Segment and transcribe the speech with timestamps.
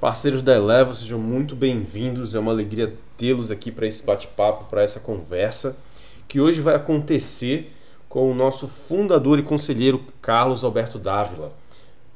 [0.00, 2.36] Parceiros da Elevo, sejam muito bem-vindos.
[2.36, 5.76] É uma alegria tê-los aqui para esse bate-papo, para essa conversa,
[6.28, 7.74] que hoje vai acontecer
[8.08, 11.52] com o nosso fundador e conselheiro Carlos Alberto Dávila.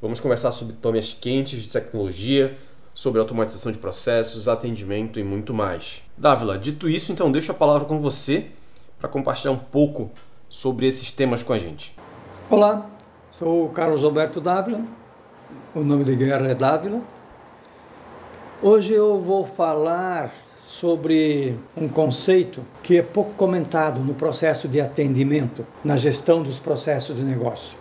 [0.00, 2.56] Vamos conversar sobre temas quentes de tecnologia,
[2.95, 6.05] sobre automatização de processos, atendimento e muito mais.
[6.17, 8.46] Dávila, dito isso, então deixo a palavra com você
[8.96, 10.09] para compartilhar um pouco
[10.49, 11.96] sobre esses temas com a gente.
[12.49, 12.89] Olá,
[13.29, 14.85] sou o Carlos Alberto Dávila,
[15.75, 17.03] o nome de guerra é Dávila.
[18.64, 20.32] Hoje eu vou falar
[20.64, 27.17] sobre um conceito que é pouco comentado no processo de atendimento, na gestão dos processos
[27.17, 27.76] de negócio.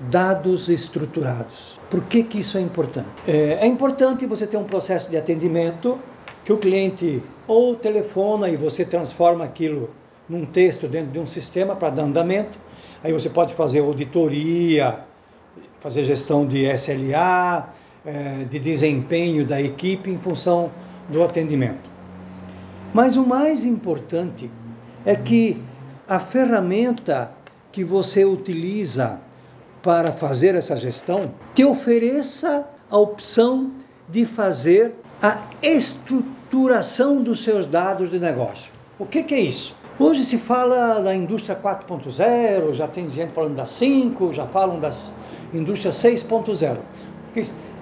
[0.00, 1.78] Dados estruturados.
[1.88, 3.06] Por que, que isso é importante?
[3.28, 5.96] É, é importante você ter um processo de atendimento
[6.44, 9.88] que o cliente ou telefona e você transforma aquilo
[10.28, 12.58] num texto dentro de um sistema para dar andamento.
[13.04, 14.98] Aí você pode fazer auditoria,
[15.78, 17.72] fazer gestão de SLA,
[18.08, 20.70] é, de desempenho da equipe em função
[21.10, 21.90] do atendimento.
[22.94, 24.50] Mas o mais importante
[25.04, 25.62] é que
[26.08, 27.30] a ferramenta
[27.70, 29.20] que você utiliza
[29.82, 33.72] para fazer essa gestão te ofereça a opção
[34.08, 38.72] de fazer a estruturação dos seus dados de negócio.
[38.98, 39.76] O que, que é isso?
[39.98, 45.12] Hoje se fala da indústria 4.0, já tem gente falando da 5, já falam das
[45.52, 46.78] indústria 6.0.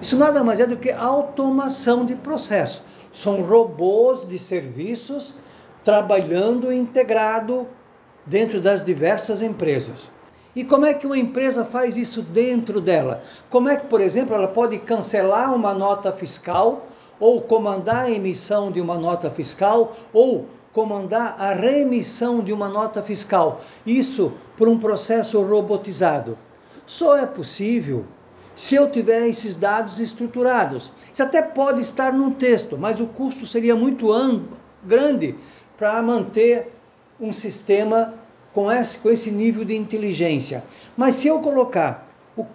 [0.01, 2.83] Isso nada mais é do que automação de processo.
[3.11, 5.33] São robôs de serviços
[5.83, 7.67] trabalhando integrado
[8.25, 10.11] dentro das diversas empresas.
[10.55, 13.21] E como é que uma empresa faz isso dentro dela?
[13.49, 16.87] Como é que, por exemplo, ela pode cancelar uma nota fiscal
[17.19, 23.01] ou comandar a emissão de uma nota fiscal ou comandar a remissão de uma nota
[23.01, 23.61] fiscal?
[23.85, 26.37] Isso por um processo robotizado.
[26.85, 28.05] Só é possível
[28.57, 30.91] se eu tiver esses dados estruturados.
[31.13, 34.09] Isso até pode estar num texto, mas o custo seria muito
[34.83, 35.35] grande
[35.77, 36.73] para manter
[37.21, 38.15] um sistema
[38.51, 40.63] com esse, com esse nível de inteligência.
[40.97, 42.45] Mas se eu colocar o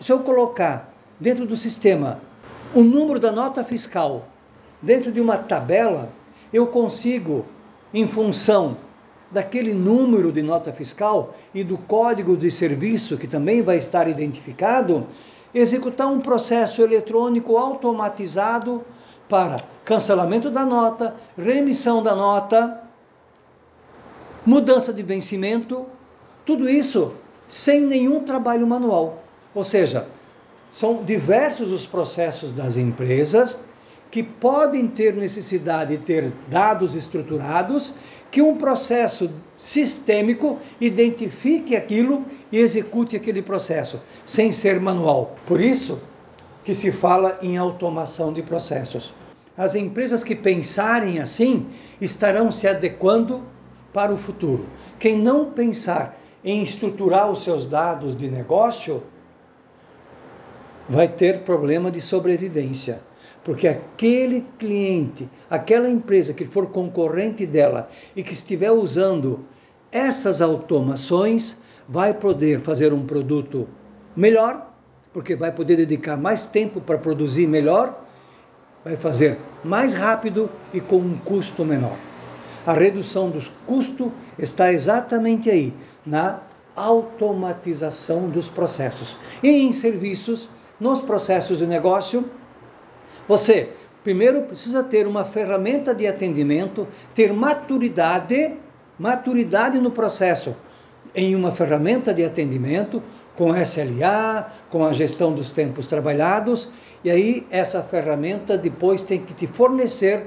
[0.00, 2.20] se eu colocar dentro do sistema
[2.74, 4.26] o número da nota fiscal
[4.80, 6.10] dentro de uma tabela,
[6.52, 7.46] eu consigo,
[7.92, 8.76] em função
[9.34, 15.08] daquele número de nota fiscal e do código de serviço que também vai estar identificado,
[15.52, 18.82] executar um processo eletrônico automatizado
[19.28, 22.80] para cancelamento da nota, remissão da nota,
[24.46, 25.84] mudança de vencimento,
[26.46, 27.14] tudo isso
[27.48, 29.24] sem nenhum trabalho manual.
[29.52, 30.06] Ou seja,
[30.70, 33.58] são diversos os processos das empresas
[34.14, 37.92] que podem ter necessidade de ter dados estruturados,
[38.30, 45.34] que um processo sistêmico identifique aquilo e execute aquele processo, sem ser manual.
[45.44, 46.00] Por isso
[46.64, 49.12] que se fala em automação de processos.
[49.56, 51.66] As empresas que pensarem assim
[52.00, 53.42] estarão se adequando
[53.92, 54.64] para o futuro.
[54.96, 59.02] Quem não pensar em estruturar os seus dados de negócio
[60.88, 63.02] vai ter problema de sobrevivência
[63.44, 69.44] porque aquele cliente, aquela empresa que for concorrente dela e que estiver usando
[69.92, 73.68] essas automações, vai poder fazer um produto
[74.16, 74.72] melhor,
[75.12, 78.02] porque vai poder dedicar mais tempo para produzir melhor,
[78.82, 81.96] vai fazer mais rápido e com um custo menor.
[82.66, 86.40] A redução dos custos está exatamente aí, na
[86.74, 89.18] automatização dos processos.
[89.42, 90.48] E em serviços,
[90.80, 92.24] nos processos de negócio,
[93.28, 93.70] você,
[94.02, 98.56] primeiro, precisa ter uma ferramenta de atendimento, ter maturidade,
[98.98, 100.56] maturidade no processo
[101.14, 103.02] em uma ferramenta de atendimento,
[103.36, 106.68] com SLA, com a gestão dos tempos trabalhados,
[107.02, 110.26] e aí essa ferramenta depois tem que te fornecer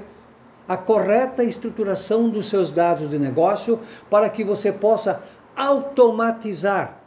[0.68, 5.22] a correta estruturação dos seus dados de negócio para que você possa
[5.56, 7.00] automatizar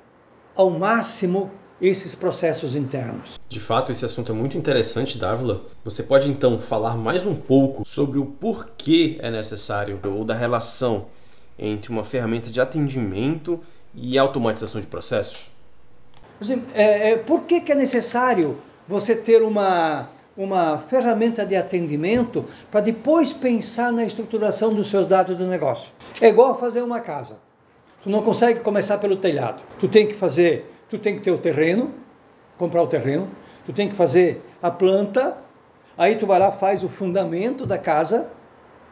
[0.55, 1.51] ao máximo
[1.81, 3.39] esses processos internos.
[3.49, 5.63] De fato, esse assunto é muito interessante, Dávila.
[5.83, 11.07] Você pode então falar mais um pouco sobre o porquê é necessário ou da relação
[11.57, 13.59] entre uma ferramenta de atendimento
[13.95, 15.49] e automatização de processos?
[16.73, 18.57] É, é, por que, que é necessário
[18.87, 25.35] você ter uma, uma ferramenta de atendimento para depois pensar na estruturação dos seus dados
[25.35, 25.91] do negócio?
[26.19, 27.39] É igual fazer uma casa.
[28.03, 29.61] Tu não consegue começar pelo telhado.
[29.79, 31.89] Tu tem que fazer tu tem que ter o terreno,
[32.57, 33.29] comprar o terreno,
[33.65, 35.37] tu tem que fazer a planta,
[35.97, 38.27] aí tu vai lá, faz o fundamento da casa,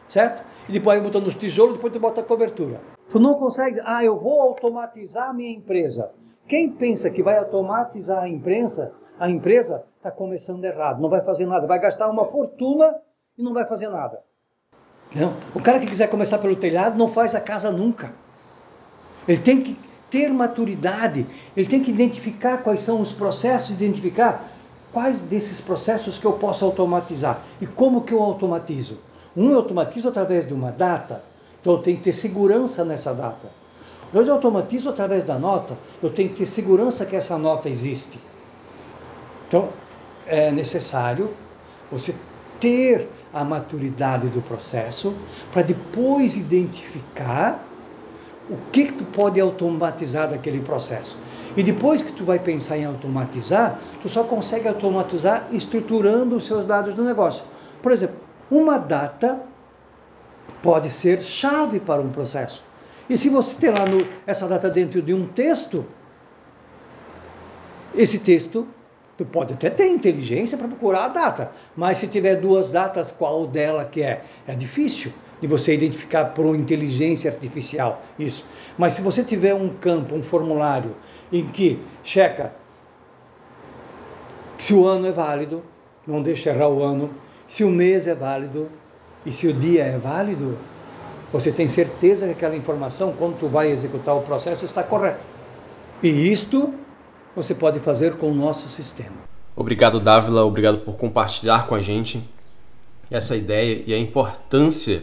[0.08, 0.42] certo?
[0.66, 2.80] E depois vai botando os tijolos, depois tu bota a cobertura.
[3.10, 6.10] Tu não consegue, ah, eu vou automatizar a minha empresa.
[6.48, 11.44] Quem pensa que vai automatizar a empresa, a empresa está começando errado, não vai fazer
[11.44, 12.96] nada, vai gastar uma fortuna
[13.36, 14.22] e não vai fazer nada.
[15.14, 15.34] Não.
[15.54, 18.14] O cara que quiser começar pelo telhado não faz a casa nunca.
[19.28, 21.26] Ele tem que ter maturidade,
[21.56, 24.50] ele tem que identificar quais são os processos, identificar
[24.92, 28.98] quais desses processos que eu posso automatizar e como que eu automatizo.
[29.36, 31.22] Um eu automatizo através de uma data,
[31.60, 33.48] então eu tenho que ter segurança nessa data.
[34.12, 38.18] Dois eu automatizo através da nota, eu tenho que ter segurança que essa nota existe.
[39.46, 39.68] Então
[40.26, 41.30] é necessário
[41.90, 42.14] você
[42.58, 45.14] ter a maturidade do processo
[45.52, 47.64] para depois identificar
[48.50, 51.16] o que, que tu pode automatizar daquele processo.
[51.56, 56.64] E depois que tu vai pensar em automatizar, tu só consegue automatizar estruturando os seus
[56.64, 57.44] dados do negócio.
[57.80, 58.16] Por exemplo,
[58.50, 59.40] uma data
[60.60, 62.64] pode ser chave para um processo.
[63.08, 65.86] E se você ter lá no, essa data dentro de um texto,
[67.94, 68.66] esse texto,
[69.16, 73.46] tu pode até ter inteligência para procurar a data, mas se tiver duas datas, qual
[73.46, 74.22] dela que é?
[74.46, 78.44] É difícil de você identificar por inteligência artificial isso.
[78.76, 80.94] Mas se você tiver um campo, um formulário
[81.32, 82.52] em que checa
[84.58, 85.62] se o ano é válido,
[86.06, 87.10] não deixa errar o ano,
[87.48, 88.68] se o mês é válido
[89.24, 90.58] e se o dia é válido,
[91.32, 95.20] você tem certeza que aquela informação, quando tu vai executar o processo, está correta.
[96.02, 96.74] E isto
[97.34, 99.16] você pode fazer com o nosso sistema.
[99.56, 100.44] Obrigado, Dávila.
[100.44, 102.22] Obrigado por compartilhar com a gente
[103.10, 105.02] essa ideia e a importância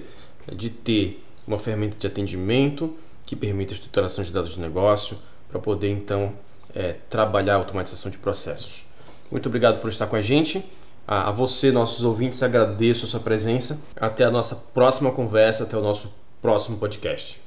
[0.54, 2.94] de ter uma ferramenta de atendimento
[3.26, 5.18] que permita a estruturação de dados de negócio
[5.50, 6.34] para poder então
[6.74, 8.86] é, trabalhar a automatização de processos.
[9.32, 10.64] Muito obrigado por estar com a gente.
[11.08, 13.84] A, a você, nossos ouvintes, agradeço a sua presença.
[13.96, 17.42] Até a nossa próxima conversa, até o nosso próximo podcast.